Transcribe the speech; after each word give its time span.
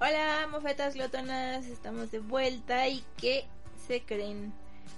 Hola, 0.00 0.46
mofetas 0.50 0.94
glotonas, 0.94 1.66
estamos 1.66 2.10
de 2.10 2.20
vuelta 2.20 2.86
y 2.88 3.02
¿qué 3.16 3.44
se 3.86 4.02
creen? 4.02 4.52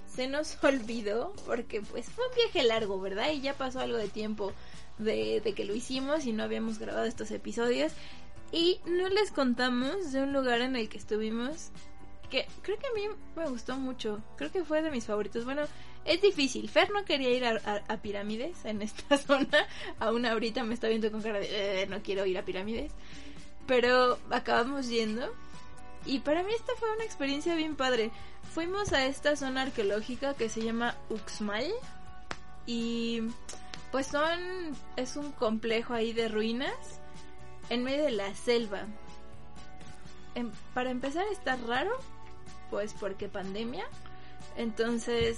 Se 0.07 0.27
nos 0.27 0.57
olvidó 0.63 1.33
porque 1.45 1.81
pues 1.81 2.09
fue 2.09 2.27
un 2.27 2.35
viaje 2.35 2.63
largo, 2.63 2.99
¿verdad? 2.99 3.31
Y 3.31 3.41
ya 3.41 3.53
pasó 3.53 3.79
algo 3.79 3.97
de 3.97 4.09
tiempo 4.09 4.53
de, 4.99 5.41
que 5.55 5.65
lo 5.65 5.73
hicimos 5.73 6.25
y 6.25 6.33
no 6.33 6.43
habíamos 6.43 6.77
grabado 6.77 7.05
estos 7.05 7.31
episodios 7.31 7.93
y 8.51 8.79
no 8.85 9.09
les 9.09 9.31
contamos 9.31 10.11
de 10.11 10.21
un 10.21 10.33
lugar 10.33 10.61
en 10.61 10.75
el 10.75 10.89
que 10.89 10.97
estuvimos 10.97 11.69
que 12.29 12.47
creo 12.61 12.77
que 12.77 12.87
a 12.87 12.93
mí 12.93 13.13
me 13.35 13.49
gustó 13.49 13.75
mucho, 13.75 14.21
creo 14.37 14.51
que 14.53 14.63
fue 14.63 14.81
de 14.81 14.89
mis 14.89 15.05
favoritos. 15.05 15.43
Bueno, 15.43 15.63
es 16.05 16.21
difícil, 16.21 16.69
Fer 16.69 16.89
no 16.91 17.03
quería 17.03 17.29
ir 17.31 17.43
a, 17.43 17.59
a 17.89 17.97
pirámides 17.97 18.63
en 18.63 18.81
esta 18.81 19.17
zona, 19.17 19.67
aún 19.99 20.25
ahorita 20.25 20.63
me 20.63 20.73
está 20.73 20.87
viendo 20.87 21.11
con 21.11 21.21
cara 21.21 21.39
de 21.39 21.81
"Eh, 21.81 21.87
no 21.87 22.01
quiero 22.01 22.25
ir 22.25 22.37
a 22.37 22.45
pirámides 22.45 22.93
pero 23.67 24.17
acabamos 24.29 24.87
yendo. 24.87 25.31
Y 26.05 26.19
para 26.19 26.43
mí 26.43 26.51
esta 26.53 26.73
fue 26.77 26.91
una 26.93 27.03
experiencia 27.03 27.55
bien 27.55 27.75
padre. 27.75 28.11
Fuimos 28.53 28.91
a 28.93 29.05
esta 29.05 29.35
zona 29.35 29.63
arqueológica 29.63 30.33
que 30.33 30.49
se 30.49 30.61
llama 30.61 30.95
Uxmal. 31.09 31.71
Y 32.65 33.23
pues 33.91 34.07
son. 34.07 34.39
Es 34.95 35.15
un 35.15 35.31
complejo 35.31 35.93
ahí 35.93 36.13
de 36.13 36.27
ruinas 36.27 37.01
en 37.69 37.83
medio 37.83 38.03
de 38.03 38.11
la 38.11 38.33
selva. 38.35 38.85
Em, 40.35 40.51
para 40.73 40.91
empezar 40.91 41.25
está 41.31 41.55
raro, 41.55 41.91
pues 42.69 42.93
porque 42.93 43.27
pandemia. 43.27 43.85
Entonces 44.57 45.37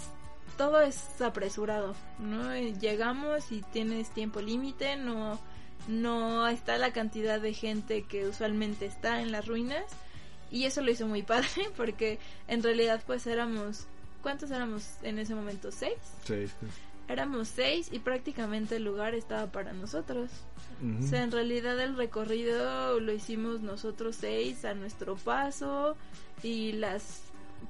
todo 0.57 0.81
es 0.81 1.21
apresurado, 1.21 1.95
¿no? 2.19 2.55
Llegamos 2.55 3.51
y 3.51 3.61
tienes 3.61 4.09
tiempo 4.09 4.41
límite, 4.41 4.95
no 4.95 5.39
no 5.87 6.47
está 6.47 6.77
la 6.77 6.93
cantidad 6.93 7.39
de 7.41 7.53
gente 7.53 8.03
que 8.03 8.27
usualmente 8.27 8.85
está 8.85 9.21
en 9.21 9.31
las 9.31 9.47
ruinas 9.47 9.83
y 10.51 10.65
eso 10.65 10.81
lo 10.81 10.91
hizo 10.91 11.07
muy 11.07 11.23
padre 11.23 11.69
porque 11.75 12.19
en 12.47 12.63
realidad 12.63 13.01
pues 13.05 13.27
éramos 13.27 13.87
¿cuántos 14.21 14.51
éramos 14.51 14.97
en 15.01 15.19
ese 15.19 15.35
momento? 15.35 15.71
¿seis? 15.71 15.97
Sí, 16.25 16.47
sí. 16.47 16.67
éramos 17.07 17.49
seis 17.49 17.89
y 17.91 17.99
prácticamente 17.99 18.77
el 18.77 18.85
lugar 18.85 19.15
estaba 19.15 19.51
para 19.51 19.73
nosotros 19.73 20.29
o 20.99 21.01
sea 21.01 21.23
en 21.23 21.31
realidad 21.31 21.79
el 21.79 21.95
recorrido 21.95 22.99
lo 22.99 23.13
hicimos 23.13 23.61
nosotros 23.61 24.17
seis 24.19 24.65
a 24.65 24.73
nuestro 24.73 25.15
paso 25.15 25.95
y 26.41 26.73
las 26.73 27.21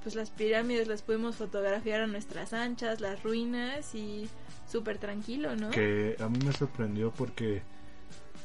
pues 0.02 0.16
las 0.16 0.31
pirámides 0.31 0.88
las 0.88 1.03
pudimos 1.03 1.36
fotografiar 1.36 2.02
a 2.02 2.08
nuestras 2.08 2.53
anchas 2.53 3.02
las 3.02 3.22
ruinas 3.22 3.94
y 3.94 4.28
súper 4.67 4.97
tranquilo 4.97 5.56
¿no? 5.56 5.69
Que 5.69 6.16
a 6.19 6.28
mí 6.28 6.39
me 6.44 6.53
sorprendió 6.53 7.11
porque 7.11 7.61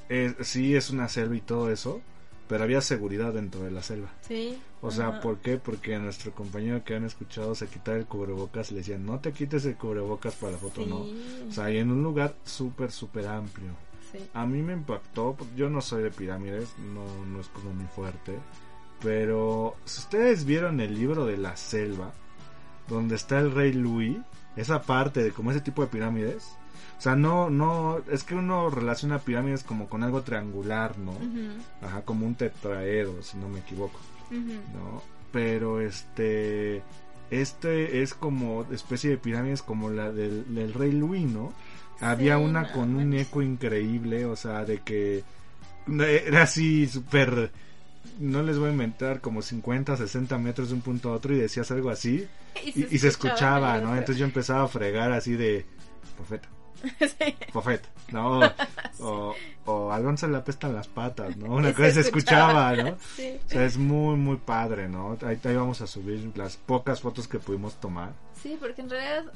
eh, 0.08 0.34
sí 0.40 0.74
es 0.74 0.90
una 0.90 1.08
selva 1.08 1.36
y 1.36 1.40
todo 1.40 1.70
eso, 1.70 2.00
pero 2.48 2.64
había 2.64 2.80
seguridad 2.80 3.32
dentro 3.34 3.62
de 3.62 3.70
la 3.70 3.82
selva. 3.82 4.08
sí 4.22 4.58
O 4.80 4.90
sea, 4.90 5.08
ajá. 5.08 5.20
¿por 5.20 5.38
qué? 5.38 5.58
Porque 5.58 5.94
a 5.94 5.98
nuestro 5.98 6.32
compañero 6.32 6.82
que 6.84 6.94
han 6.94 7.04
escuchado 7.04 7.54
se 7.54 7.66
quitaba 7.68 7.98
el 7.98 8.06
cubrebocas 8.06 8.70
y 8.70 8.74
le 8.74 8.80
decían, 8.80 9.04
no 9.04 9.20
te 9.20 9.32
quites 9.32 9.64
el 9.66 9.76
cubrebocas 9.76 10.34
para 10.36 10.52
la 10.52 10.58
foto, 10.58 10.86
no. 10.86 11.06
O 11.48 11.52
sea, 11.52 11.70
y 11.70 11.78
en 11.78 11.90
un 11.90 12.02
lugar 12.02 12.34
súper, 12.44 12.90
súper 12.90 13.26
amplio. 13.26 13.72
Sí. 14.12 14.18
A 14.32 14.46
mí 14.46 14.62
me 14.62 14.72
impactó, 14.72 15.36
yo 15.54 15.68
no 15.68 15.82
soy 15.82 16.02
de 16.02 16.10
pirámides, 16.10 16.70
no, 16.78 17.26
no 17.26 17.40
es 17.40 17.48
como 17.48 17.74
muy 17.74 17.86
fuerte, 17.88 18.38
pero 19.02 19.76
si 19.84 20.00
ustedes 20.00 20.44
vieron 20.46 20.80
el 20.80 20.94
libro 20.94 21.26
de 21.26 21.36
la 21.36 21.56
selva, 21.56 22.12
donde 22.88 23.16
está 23.16 23.38
el 23.38 23.52
rey 23.52 23.72
Louis, 23.72 24.18
esa 24.56 24.82
parte 24.82 25.22
de 25.22 25.30
como 25.32 25.50
ese 25.50 25.60
tipo 25.60 25.82
de 25.82 25.88
pirámides, 25.88 26.56
o 26.98 27.00
sea, 27.00 27.14
no, 27.14 27.48
no, 27.48 28.00
es 28.10 28.24
que 28.24 28.34
uno 28.34 28.70
relaciona 28.70 29.20
pirámides 29.20 29.62
como 29.62 29.88
con 29.88 30.02
algo 30.02 30.22
triangular, 30.22 30.98
¿no? 30.98 31.12
Ajá, 31.80 32.02
como 32.02 32.26
un 32.26 32.34
tetraedro, 32.34 33.22
si 33.22 33.36
no 33.36 33.48
me 33.48 33.60
equivoco. 33.60 34.00
¿no? 34.30 35.02
Pero 35.30 35.80
este, 35.80 36.82
este 37.30 38.02
es 38.02 38.14
como 38.14 38.64
especie 38.72 39.10
de 39.10 39.16
pirámides 39.16 39.62
como 39.62 39.90
la 39.90 40.10
del, 40.10 40.52
del 40.52 40.74
rey 40.74 40.90
Louis, 40.90 41.24
¿no? 41.24 41.52
Había 42.00 42.38
una 42.38 42.62
no 42.62 42.72
con 42.72 42.96
un 42.96 43.12
eco 43.14 43.42
increíble, 43.42 44.24
o 44.24 44.34
sea, 44.34 44.64
de 44.64 44.78
que 44.78 45.22
era 45.86 46.42
así 46.42 46.86
súper, 46.88 47.52
no 48.18 48.42
les 48.42 48.58
voy 48.58 48.68
a 48.68 48.72
inventar, 48.72 49.20
como 49.20 49.42
50, 49.42 49.96
60 49.96 50.38
metros 50.38 50.68
de 50.68 50.74
un 50.74 50.80
punto 50.82 51.10
a 51.10 51.12
otro 51.14 51.34
y 51.34 51.38
decías 51.38 51.70
algo 51.70 51.90
así 51.90 52.26
y, 52.64 52.94
y 52.94 52.98
se 52.98 53.08
escuchaba, 53.08 53.78
¿no? 53.78 53.92
Entonces 53.92 54.16
yo 54.18 54.24
empezaba 54.24 54.64
a 54.64 54.68
fregar 54.68 55.12
así 55.12 55.34
de, 55.34 55.64
profeta, 56.16 56.48
Sí. 57.00 57.34
profeta, 57.52 57.88
¿no? 58.12 58.40
O, 59.00 59.32
o 59.66 59.92
a 59.92 59.96
Alonso 59.96 60.26
le 60.26 60.36
apestan 60.38 60.74
las 60.74 60.88
patas, 60.88 61.36
¿no? 61.36 61.54
Una 61.54 61.70
Y 61.70 61.72
cosa 61.72 61.92
se 61.92 62.00
escuchaba, 62.00 62.74
¿no? 62.74 62.96
Sí. 63.14 63.38
O 63.46 63.48
sea, 63.48 63.64
es 63.64 63.76
muy, 63.76 64.16
muy 64.16 64.36
padre, 64.38 64.88
¿no? 64.88 65.16
Ahí, 65.24 65.38
ahí 65.44 65.54
vamos 65.54 65.80
a 65.82 65.86
subir 65.86 66.32
las 66.34 66.56
pocas 66.56 67.00
fotos 67.00 67.28
que 67.28 67.38
pudimos 67.38 67.76
tomar. 67.78 68.10
Sí, 68.42 68.56
porque 68.58 68.80
en 68.82 68.90
realidad, 68.90 69.32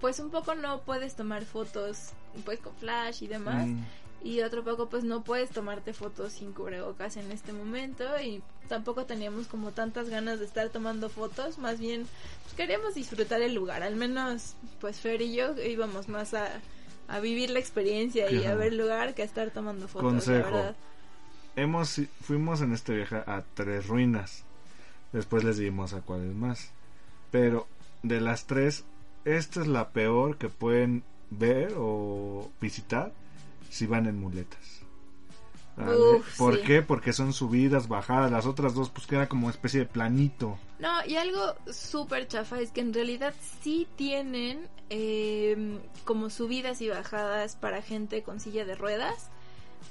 pues 0.00 0.20
un 0.20 0.30
poco 0.30 0.54
no 0.54 0.82
puedes 0.82 1.16
tomar 1.16 1.44
fotos, 1.44 2.10
pues 2.44 2.60
con 2.60 2.72
flash 2.76 3.24
y 3.24 3.26
demás. 3.26 3.66
Mm, 3.66 3.80
Y 4.22 4.42
otro 4.42 4.62
poco, 4.62 4.88
pues 4.88 5.02
no 5.02 5.22
puedes 5.22 5.50
tomarte 5.50 5.94
fotos 5.94 6.34
sin 6.34 6.52
cubrebocas 6.52 7.16
en 7.16 7.32
este 7.32 7.52
momento. 7.52 8.04
Y 8.22 8.42
tampoco 8.68 9.06
teníamos 9.06 9.46
como 9.46 9.70
tantas 9.70 10.10
ganas 10.10 10.38
de 10.38 10.44
estar 10.44 10.68
tomando 10.68 11.08
fotos. 11.08 11.58
Más 11.58 11.80
bien, 11.80 12.06
pues, 12.44 12.54
queríamos 12.54 12.94
disfrutar 12.94 13.40
el 13.40 13.54
lugar. 13.54 13.82
Al 13.82 13.96
menos, 13.96 14.56
pues 14.80 15.00
Fer 15.00 15.22
y 15.22 15.34
yo 15.34 15.56
íbamos 15.62 16.08
más 16.08 16.34
a, 16.34 16.60
a 17.08 17.20
vivir 17.20 17.50
la 17.50 17.60
experiencia 17.60 18.30
y 18.30 18.44
a 18.44 18.54
ver 18.54 18.68
el 18.68 18.78
lugar 18.78 19.14
que 19.14 19.22
a 19.22 19.24
estar 19.24 19.50
tomando 19.50 19.88
fotos. 19.88 20.10
Consejo. 20.10 20.50
La 20.50 20.56
verdad. 20.56 20.76
hemos, 21.56 22.00
fuimos 22.20 22.60
en 22.60 22.72
este 22.72 22.94
viaje 22.94 23.16
a 23.16 23.42
tres 23.54 23.86
ruinas. 23.86 24.44
Después 25.12 25.44
les 25.44 25.56
dimos 25.56 25.94
a 25.94 26.02
cuáles 26.02 26.34
más. 26.34 26.72
Pero 27.30 27.66
de 28.02 28.20
las 28.20 28.46
tres, 28.46 28.84
esta 29.24 29.60
es 29.60 29.66
la 29.66 29.90
peor 29.90 30.36
que 30.36 30.48
pueden 30.48 31.04
ver 31.30 31.74
o 31.76 32.50
visitar 32.60 33.12
si 33.70 33.86
van 33.86 34.06
en 34.06 34.20
muletas. 34.20 34.82
¿Vale? 35.76 36.16
Uf, 36.16 36.36
¿Por 36.36 36.56
sí. 36.56 36.62
qué? 36.66 36.82
Porque 36.82 37.12
son 37.12 37.32
subidas, 37.32 37.88
bajadas. 37.88 38.30
Las 38.30 38.44
otras 38.44 38.74
dos, 38.74 38.90
pues 38.90 39.06
que 39.06 39.14
era 39.14 39.28
como 39.28 39.48
especie 39.48 39.80
de 39.80 39.86
planito. 39.86 40.58
No, 40.78 41.04
y 41.06 41.16
algo 41.16 41.54
súper 41.72 42.28
chafa 42.28 42.60
es 42.60 42.70
que 42.70 42.80
en 42.80 42.92
realidad 42.92 43.32
sí 43.62 43.86
tienen 43.96 44.68
eh, 44.90 45.78
como 46.04 46.28
subidas 46.28 46.82
y 46.82 46.88
bajadas 46.88 47.56
para 47.56 47.80
gente 47.80 48.22
con 48.22 48.40
silla 48.40 48.64
de 48.64 48.74
ruedas. 48.74 49.30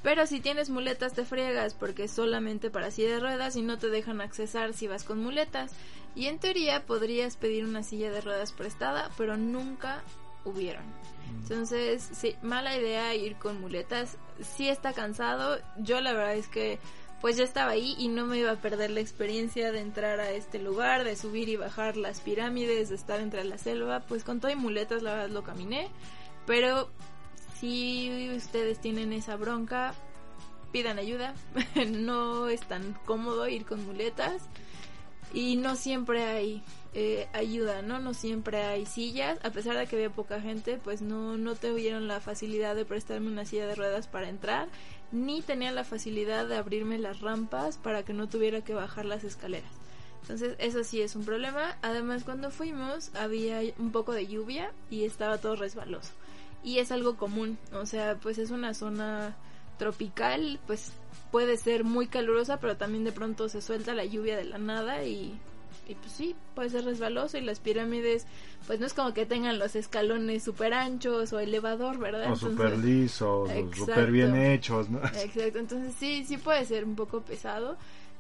Pero 0.04 0.28
si 0.28 0.40
tienes 0.40 0.70
muletas 0.70 1.14
te 1.14 1.26
friegas 1.26 1.74
porque 1.74 2.04
es 2.04 2.12
solamente 2.12 2.70
para 2.70 2.92
silla 2.92 3.14
de 3.14 3.20
ruedas 3.20 3.56
y 3.56 3.64
no 3.64 3.80
te 3.80 3.90
dejan 3.90 4.22
accesar 4.22 4.74
si 4.74 4.88
vas 4.88 5.04
con 5.04 5.22
muletas. 5.24 5.72
Y 6.16 6.28
en 6.28 6.40
teoría 6.40 6.86
podrías 6.86 7.38
pedir 7.38 7.66
una 7.66 7.84
silla 7.84 8.12
de 8.12 8.22
ruedas 8.22 8.52
prestada, 8.52 9.10
pero 9.18 9.38
nunca 9.38 10.04
hubieron. 10.46 10.84
Entonces, 11.42 12.08
sí, 12.14 12.36
mala 12.42 12.78
idea 12.78 13.14
ir 13.16 13.36
con 13.36 13.60
muletas. 13.60 14.18
Sí 14.42 14.68
está 14.70 14.94
cansado. 14.94 15.60
Yo 15.78 16.02
la 16.02 16.14
verdad 16.14 16.36
es 16.36 16.48
que 16.48 16.80
pues 17.22 17.36
ya 17.36 17.44
estaba 17.44 17.72
ahí 17.72 17.96
y 18.00 18.08
no 18.08 18.26
me 18.26 18.38
iba 18.38 18.52
a 18.52 18.56
perder 18.56 18.92
la 18.92 19.02
experiencia 19.02 19.74
de 19.74 19.82
entrar 19.82 20.22
a 20.22 20.32
este 20.32 20.58
lugar, 20.58 21.04
de 21.04 21.18
subir 21.18 21.50
y 21.50 21.58
bajar 21.58 21.98
las 21.98 22.22
pirámides, 22.22 22.90
de 22.90 22.96
estar 22.96 23.20
entre 23.20 23.44
la 23.44 23.58
selva. 23.58 24.02
Pues 24.02 24.24
con 24.24 24.40
todo 24.40 24.52
y 24.52 24.56
muletas 24.56 25.04
la 25.04 25.12
verdad 25.12 25.30
lo 25.30 25.44
caminé. 25.44 25.90
Pero 26.46 26.90
si 27.60 28.32
ustedes 28.36 28.80
tienen 28.80 29.12
esa 29.12 29.36
bronca, 29.36 29.94
pidan 30.72 30.98
ayuda. 30.98 31.34
no 31.90 32.48
es 32.48 32.62
tan 32.62 32.94
cómodo 33.06 33.48
ir 33.50 33.66
con 33.66 33.86
muletas. 33.86 34.44
Y 35.34 35.58
no 35.58 35.76
siempre 35.76 36.24
hay 36.24 36.64
eh, 36.94 37.28
ayuda, 37.34 37.82
¿no? 37.82 38.00
No 38.00 38.14
siempre 38.14 38.64
hay 38.64 38.86
sillas. 38.86 39.40
A 39.44 39.52
pesar 39.52 39.78
de 39.78 39.86
que 39.88 39.96
había 39.96 40.10
poca 40.10 40.42
gente, 40.42 40.80
pues 40.84 41.02
no, 41.02 41.38
no 41.38 41.56
tuvieron 41.56 42.08
la 42.08 42.20
facilidad 42.20 42.76
de 42.76 42.86
prestarme 42.86 43.28
una 43.28 43.46
silla 43.46 43.68
de 43.68 43.76
ruedas 43.76 44.08
para 44.08 44.30
entrar. 44.30 44.68
Ni 45.12 45.42
tenían 45.42 45.76
la 45.76 45.84
facilidad 45.84 46.48
de 46.48 46.58
abrirme 46.58 46.98
las 46.98 47.22
rampas 47.22 47.78
para 47.78 48.04
que 48.04 48.14
no 48.14 48.28
tuviera 48.28 48.62
que 48.62 48.74
bajar 48.74 49.06
las 49.06 49.24
escaleras. 49.24 49.72
Entonces 50.22 50.56
eso 50.60 50.84
sí 50.84 51.02
es 51.02 51.16
un 51.16 51.26
problema. 51.26 51.78
Además 51.82 52.24
cuando 52.24 52.52
fuimos 52.52 53.14
había 53.16 53.62
un 53.78 53.92
poco 53.92 54.14
de 54.14 54.28
lluvia 54.28 54.72
y 54.90 55.06
estaba 55.06 55.38
todo 55.38 55.56
resbaloso. 55.56 56.12
Y 56.64 56.80
es 56.80 56.92
algo 56.92 57.18
común. 57.18 57.58
O 57.74 57.86
sea, 57.86 58.16
pues 58.16 58.38
es 58.38 58.52
una 58.52 58.74
zona 58.74 59.36
tropical, 59.78 60.60
pues 60.68 60.92
puede 61.32 61.58
ser 61.58 61.84
muy 61.84 62.08
calurosa, 62.08 62.60
pero 62.60 62.78
también 62.78 63.04
de 63.04 63.12
pronto 63.12 63.50
se 63.50 63.62
suelta 63.62 63.94
la 63.94 64.06
lluvia 64.06 64.38
de 64.38 64.46
la 64.46 64.58
nada 64.58 65.04
y, 65.04 65.38
y 65.88 65.96
pues 65.96 66.12
sí, 66.12 66.36
puede 66.56 66.70
ser 66.70 66.86
resbaloso 66.86 67.38
y 67.38 67.42
las 67.42 67.60
pirámides 67.60 68.26
pues 68.68 68.80
no 68.80 68.86
es 68.86 68.94
como 68.94 69.14
que 69.14 69.26
tengan 69.26 69.60
los 69.60 69.76
escalones 69.76 70.44
súper 70.44 70.74
anchos 70.74 71.34
o 71.34 71.40
elevador, 71.40 71.98
¿verdad? 71.98 72.32
O 72.32 72.36
súper 72.36 72.78
lisos, 72.78 73.50
súper 73.76 74.12
bien 74.12 74.36
hechos, 74.36 74.90
¿no? 74.90 75.00
Exacto, 75.04 75.60
entonces 75.60 75.96
sí, 75.98 76.24
sí 76.26 76.38
puede 76.38 76.66
ser 76.66 76.86
un 76.86 76.96
poco 76.96 77.22
pesado. 77.22 77.78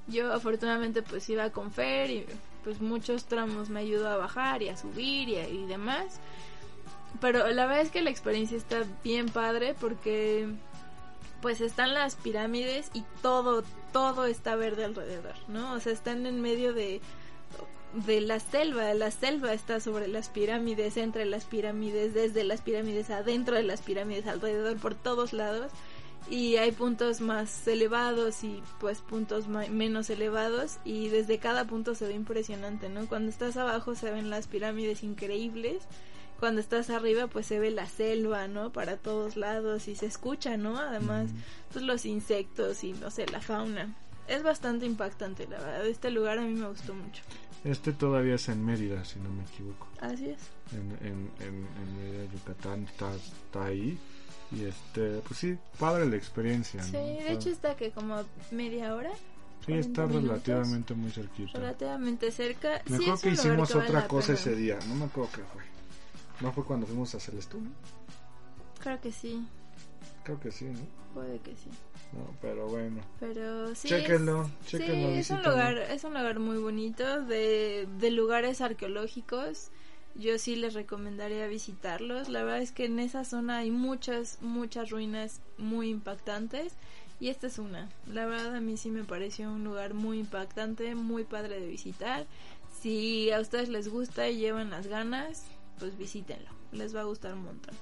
Yo 0.07 0.33
afortunadamente 0.33 1.03
pues 1.03 1.29
iba 1.29 1.51
con 1.51 1.71
Fer 1.71 2.09
y 2.09 2.25
pues 2.63 2.81
muchos 2.81 3.25
tramos 3.25 3.69
me 3.69 3.81
ayudó 3.81 4.09
a 4.09 4.17
bajar 4.17 4.63
y 4.63 4.69
a 4.69 4.77
subir 4.77 5.29
y, 5.29 5.35
y 5.37 5.65
demás. 5.67 6.19
Pero 7.21 7.47
la 7.47 7.65
verdad 7.65 7.81
es 7.81 7.91
que 7.91 8.01
la 8.01 8.09
experiencia 8.09 8.57
está 8.57 8.83
bien 9.03 9.29
padre 9.29 9.75
porque 9.79 10.47
pues 11.41 11.61
están 11.61 11.93
las 11.93 12.15
pirámides 12.15 12.89
y 12.93 13.03
todo, 13.21 13.63
todo 13.91 14.25
está 14.25 14.55
verde 14.55 14.85
alrededor, 14.85 15.35
¿no? 15.47 15.73
O 15.73 15.79
sea, 15.79 15.93
están 15.93 16.25
en 16.25 16.41
medio 16.41 16.73
de, 16.73 17.01
de 17.93 18.21
la 18.21 18.39
selva, 18.39 18.93
la 18.93 19.11
selva 19.11 19.53
está 19.53 19.79
sobre 19.79 20.07
las 20.07 20.29
pirámides, 20.29 20.97
entre 20.97 21.25
las 21.25 21.45
pirámides, 21.45 22.13
desde 22.13 22.43
las 22.43 22.61
pirámides, 22.61 23.09
adentro 23.09 23.55
de 23.55 23.63
las 23.63 23.81
pirámides, 23.81 24.27
alrededor, 24.27 24.77
por 24.77 24.95
todos 24.95 25.33
lados. 25.33 25.71
Y 26.29 26.57
hay 26.57 26.71
puntos 26.71 27.21
más 27.21 27.67
elevados 27.67 28.43
y 28.43 28.61
pues 28.79 28.99
puntos 28.99 29.47
menos 29.47 30.09
elevados 30.11 30.77
y 30.83 31.07
desde 31.07 31.39
cada 31.39 31.65
punto 31.65 31.95
se 31.95 32.07
ve 32.07 32.13
impresionante, 32.13 32.87
¿no? 32.89 33.07
Cuando 33.07 33.29
estás 33.31 33.57
abajo 33.57 33.95
se 33.95 34.11
ven 34.11 34.29
las 34.29 34.47
pirámides 34.47 35.01
increíbles 35.01 35.87
cuando 36.39 36.61
estás 36.61 36.89
arriba 36.89 37.27
pues 37.27 37.45
se 37.45 37.59
ve 37.59 37.71
la 37.71 37.87
selva, 37.87 38.47
¿no? 38.47 38.71
Para 38.71 38.97
todos 38.97 39.35
lados 39.35 39.87
y 39.87 39.95
se 39.95 40.05
escucha, 40.05 40.57
¿no? 40.57 40.77
Además, 40.77 41.29
pues 41.71 41.83
los 41.83 42.05
insectos 42.05 42.83
y 42.83 42.93
no 42.93 43.11
sé, 43.11 43.25
la 43.27 43.41
fauna. 43.41 43.95
Es 44.27 44.43
bastante 44.43 44.85
impactante, 44.85 45.47
la 45.47 45.57
verdad. 45.57 45.87
Este 45.87 46.11
lugar 46.11 46.37
a 46.37 46.41
mí 46.41 46.53
me 46.53 46.67
gustó 46.67 46.93
mucho. 46.93 47.23
Este 47.63 47.91
todavía 47.91 48.35
es 48.35 48.47
en 48.47 48.63
Mérida, 48.65 49.03
si 49.03 49.19
no 49.19 49.29
me 49.29 49.43
equivoco. 49.43 49.87
Así 49.99 50.29
es. 50.29 50.39
En, 50.71 50.91
en, 51.05 51.29
en, 51.39 51.97
Mérida, 51.97 52.31
Yucatán, 52.31 52.83
está, 52.83 53.13
está 53.13 53.65
ahí. 53.65 53.97
Y 54.51 54.65
este, 54.65 55.21
pues 55.27 55.39
sí, 55.39 55.57
padre 55.77 56.05
la 56.05 56.15
experiencia. 56.15 56.81
Sí, 56.83 56.93
de 56.93 57.33
hecho 57.33 57.49
está 57.49 57.75
que 57.75 57.91
como 57.91 58.23
media 58.51 58.95
hora. 58.95 59.11
Sí, 59.65 59.73
está 59.73 60.05
relativamente 60.05 60.93
muy 60.93 61.11
cerquita. 61.11 61.59
Relativamente 61.59 62.31
cerca. 62.31 62.81
Me 62.85 62.95
acuerdo 62.95 63.21
que 63.21 63.29
hicimos 63.29 63.75
otra 63.75 64.07
cosa 64.07 64.33
ese 64.33 64.55
día, 64.55 64.79
no 64.87 64.95
me 64.95 65.05
acuerdo 65.05 65.31
qué 65.35 65.41
fue. 65.43 65.78
¿No 66.41 66.53
fue 66.53 66.63
cuando 66.63 66.87
fuimos 66.87 67.13
a 67.15 67.19
Celestún? 67.19 67.73
Creo 68.79 68.99
que 69.01 69.11
sí. 69.11 69.45
Creo 70.23 70.39
que 70.39 70.51
sí, 70.51 70.65
¿no? 70.65 70.79
Puede 71.13 71.39
que 71.39 71.51
sí. 71.51 71.69
No, 72.13 72.33
pero 72.41 72.67
bueno. 72.67 73.01
Pero 73.19 73.75
sí. 73.75 73.89
Chéquenlo, 73.89 74.49
es, 74.63 74.69
Sí, 74.69 74.77
es 74.83 75.29
un 75.31 75.43
lugar, 75.43 75.77
es 75.77 76.03
un 76.03 76.13
lugar 76.13 76.39
muy 76.39 76.57
bonito 76.57 77.21
de, 77.23 77.87
de 77.99 78.11
lugares 78.11 78.61
arqueológicos. 78.61 79.71
Yo 80.15 80.37
sí 80.39 80.55
les 80.55 80.73
recomendaría 80.73 81.47
visitarlos. 81.47 82.29
La 82.29 82.43
verdad 82.43 82.61
es 82.61 82.71
que 82.71 82.85
en 82.85 82.99
esa 82.99 83.25
zona 83.25 83.57
hay 83.57 83.71
muchas, 83.71 84.41
muchas 84.41 84.89
ruinas 84.89 85.41
muy 85.57 85.89
impactantes. 85.89 86.73
Y 87.19 87.27
esta 87.27 87.47
es 87.47 87.59
una. 87.59 87.89
La 88.07 88.25
verdad 88.25 88.55
a 88.55 88.61
mí 88.61 88.77
sí 88.77 88.89
me 88.91 89.03
pareció 89.03 89.51
un 89.51 89.63
lugar 89.65 89.93
muy 89.93 90.19
impactante, 90.19 90.95
muy 90.95 91.25
padre 91.25 91.59
de 91.59 91.67
visitar. 91.67 92.25
Si 92.81 93.29
a 93.31 93.41
ustedes 93.41 93.67
les 93.67 93.89
gusta 93.89 94.29
y 94.29 94.37
llevan 94.37 94.69
las 94.69 94.87
ganas, 94.87 95.43
pues 95.79 95.97
visítenlo, 95.97 96.49
les 96.71 96.95
va 96.95 97.01
a 97.01 97.05
gustar 97.05 97.33
un 97.33 97.45
montón. 97.45 97.75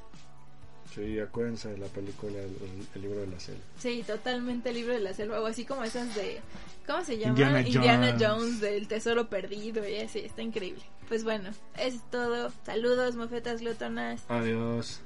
Sí, 0.94 1.20
acuérdense 1.20 1.70
de 1.70 1.78
la 1.78 1.88
película 1.88 2.40
el, 2.40 3.02
libro 3.02 3.20
de 3.20 3.28
la 3.28 3.40
selva. 3.40 3.62
Sí, 3.78 4.04
totalmente 4.08 4.70
el 4.70 4.76
libro 4.76 4.94
de 4.94 5.00
la 5.00 5.14
selva, 5.14 5.42
o 5.42 5.46
así 5.46 5.66
como 5.66 5.84
esas 5.84 6.16
de, 6.16 6.40
¿cómo 6.88 7.04
se 7.04 7.18
llama? 7.18 7.62
Indiana, 7.62 8.16
Jones. 8.20 8.62
del 8.62 8.88
tesoro 8.88 9.30
perdido, 9.30 9.88
y 9.88 9.98
así, 9.98 10.20
está 10.20 10.42
increíble. 10.42 10.84
Pues 11.08 11.24
bueno, 11.24 11.52
es 11.78 12.02
todo. 12.10 12.52
Saludos, 12.66 13.16
mofetas 13.16 13.62
glotonas. 13.62 14.24
Adiós. 14.30 15.02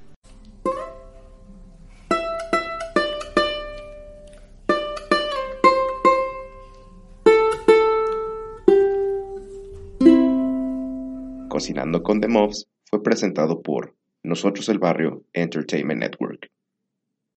Cocinando 11.50 12.02
con 12.02 12.22
The 12.22 12.28
Mobs 12.30 12.71
fue 12.92 13.02
presentado 13.04 13.62
por 13.62 13.96
Nosotros 14.22 14.68
el 14.68 14.78
Barrio 14.78 15.24
Entertainment 15.32 16.02
Network. 16.02 16.52